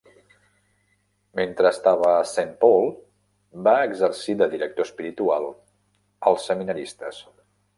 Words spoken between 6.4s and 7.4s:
seminaristes.